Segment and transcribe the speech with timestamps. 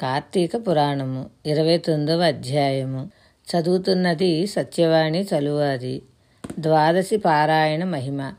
[0.00, 3.10] కార్తీక పురాణము ఇరవై తొమ్మిదవ అధ్యాయము.
[3.48, 6.02] చదువుతున్నది సత్యవాణి చలువాది
[6.58, 8.32] ద్వాదశి పారాయణ మహిమ.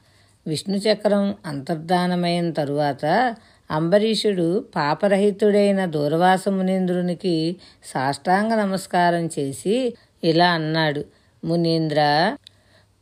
[0.48, 3.36] విష్ణు చక్రం అంతర్ధానమైన తరువాత
[3.72, 7.56] అంబరీషుడు పాపరహితుడైన దూర్వాసమునీంద్రునికి
[7.86, 11.06] సాష్టాంగ నమస్కారం చేసి ఇలా అన్నాడు.
[11.46, 12.00] మునీంద్ర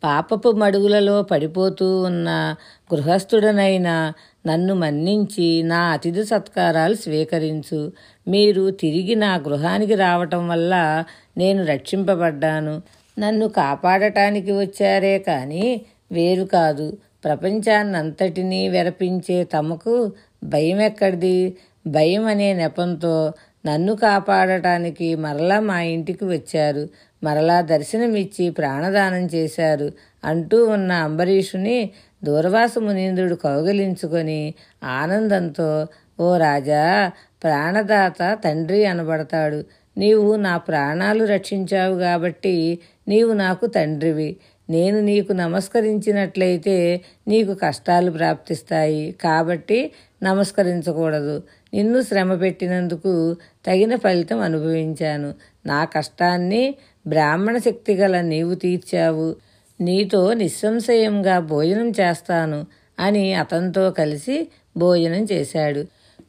[0.03, 2.55] పాపపు మడుగులలో పడిపోతూ ఉన్న
[2.93, 4.13] గృహస్థుడనైన
[4.47, 7.79] నన్ను మన్నించి నా అతిథి సత్కారాలు స్వీకరించు.
[8.27, 11.03] మీరు తిరిగి నా గృహానికి రావటం వల్ల
[11.37, 12.81] నేను రక్షింపబడ్డాను.
[13.19, 16.97] నన్ను కాపాడటానికి వచ్చారే కానీ వేరు కాదు.
[17.23, 20.11] ప్రపంచాన్నంతటినీ వెరపించే తమకు
[20.43, 23.33] భయం ఎక్కడిది భయం అనే నెపంతో
[23.65, 26.83] నన్ను కాపాడటానికి మరలా మా ఇంటికి వచ్చారు.
[27.23, 29.91] మరలా దర్శనమిచ్చి ప్రాణదానం చేశారు
[30.25, 31.89] అంటూ ఉన్న అంబరీషుని
[32.23, 34.53] దూర్వాస మునీంద్రుడు కౌగలించుకొని
[34.83, 35.87] ఆనందంతో
[36.19, 37.11] ఓ రాజా
[37.43, 39.65] ప్రాణదాత తండ్రి అనబడతాడు.
[39.97, 44.37] నీవు నా ప్రాణాలు రక్షించావు కాబట్టి నీవు నాకు తండ్రివి.
[44.69, 49.15] నేను నీకు నమస్కరించినట్లయితే నీకు కష్టాలు ప్రాప్తిస్తాయి.
[49.21, 49.91] కాబట్టి
[50.23, 51.43] నమస్కరించకూడదు.
[51.73, 53.35] నిన్ను శ్రమ పెట్టినందుకు
[53.67, 55.33] తగిన ఫలితం అనుభవించాను.
[55.65, 56.75] నా కష్టాన్ని
[57.07, 59.35] బ్రాహ్మణ శక్తి గల నీవు తీర్చావు.
[59.81, 62.65] నీతో నిస్సంశయంగా భోజనం చేస్తాను
[62.99, 64.47] అని అతనితో కలిసి
[64.77, 65.85] భోజనం చేశాడు.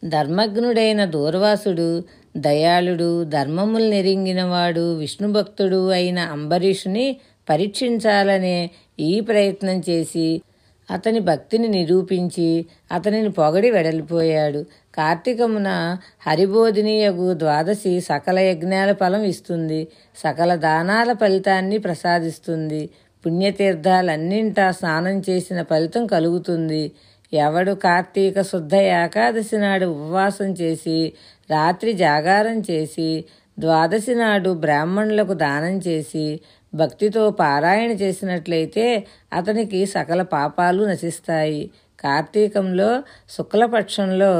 [0.09, 2.03] ధర్మజ్ఞుడైన దూర్వాసుడు
[2.37, 7.17] దయాళుడు ధర్మములు నెరింగినవాడు విష్ణుభక్తుడు అయిన అంబరీషుని
[7.51, 10.43] పరీక్షించాలనే ఈ ప్రయత్నం చేసి
[10.91, 14.65] అతని భక్తిని నిరూపించి అతనిని పొగడి వెడలిపోయాడు.
[14.95, 19.89] కార్తీకమున హరిబోధినియగు ద్వాదశి సకల యజ్ఞాల ఫలం ఇస్తుంది.
[20.17, 22.91] సకల దానాల ఫలితాన్ని ప్రసాదిస్తుంది.
[23.29, 26.93] పుణ్యతీర్థాలన్నింటా స్నానం చేసిన ఫలితం కలుగుతుంది.
[27.33, 31.13] ఎవడు కార్తీక శుద్ధ ఏకాదశి నాడు ఉపవాసం చేసి
[31.51, 33.25] రాత్రి జాగారం చేసి
[33.59, 36.41] ద్వాదశి నాడు బ్రాహ్మణులకు దానం చేసి
[36.75, 41.71] భక్తితో పారాయణ చేసినట్లయితే అతనికి సకల పాపాలు నశిస్తాయి.
[42.01, 44.33] కార్తీకంలో శుక్లపక్షంలో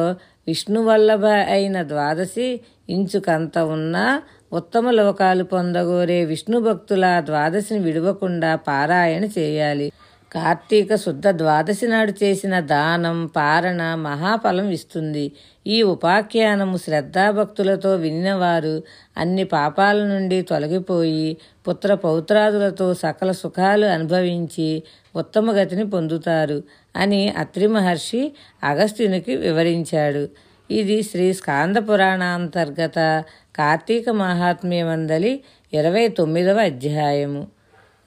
[0.47, 4.23] విష్ణువల్లభ అయిన ద్వాదశి ఇంచుకంత ఉన్నా
[4.53, 9.93] ఉత్తమ లోకాలు పొందగోరే విష్ణు భక్తుల ద్వాదశిని విడవకుండా పారాయణ చేయాలి.
[10.33, 15.33] కార్తీక శుద్ధ ద్వాదశి నాడు చేసిన దానం పారణ మహాఫలం ఇస్తుంది.
[15.67, 18.83] ఈ ఉపాఖ్యానము శ్రద్ధాభక్తులతో వినినవారు
[19.17, 21.37] అన్ని పాపాల నుండి తొలగిపోయి
[21.69, 24.83] పుత్ర పౌత్రాదులతో సకల సుఖాలు అనుభవించి
[25.17, 26.63] ఉత్తమ గతిని పొందుతారు
[26.97, 28.33] అని అత్రి మహర్షి
[28.65, 30.29] అగస్త్యునికి వివరించాడు.
[30.71, 33.25] ఇది శ్రీ స్కాంద పురాణాంతర్గత
[33.57, 35.41] కార్తీక మహాత్మ్యమందలి
[35.73, 37.47] ఇరవై తొమ్మిదవ అధ్యాయము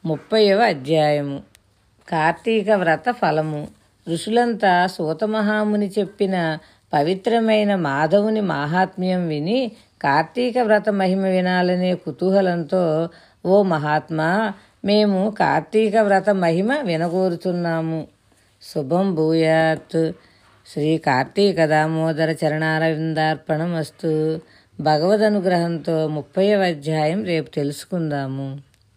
[0.05, 1.41] ముప్పైవ అధ్యాయము.
[2.09, 3.67] కార్తీక వ్రత ఫలము.
[4.13, 6.57] ఋషులంతా సూతమహాముని చెప్పిన
[6.93, 9.71] పవిత్రమైన మాధవుని మాహాత్మ్యం విని
[10.01, 13.09] కార్తీక వ్రత మహిమ వినాలనే కుతూహలంతో
[13.45, 14.53] ఓ మహాత్మా
[14.85, 18.07] మేము కార్తీక వ్రత మహిమ వినగోరుతున్నాము.
[18.61, 20.11] శుభం భూయాత్.
[20.73, 24.39] శ్రీ కార్తీక దామోదర చరణారవిందార్పణమస్తు.
[24.79, 28.70] భగవద్ అనుగ్రహంతో ముప్పై అధ్యాయం రేపు తెలుసుకుందాము.